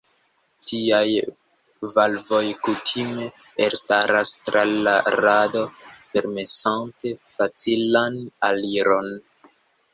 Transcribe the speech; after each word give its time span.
Tiaj 0.67 1.01
valvoj 1.97 2.39
kutime 2.69 3.27
elstaras 3.67 4.33
tra 4.49 4.65
la 4.89 4.95
rado 5.19 5.63
permesante 6.17 7.15
facilan 7.37 8.21
aliron. 8.53 9.17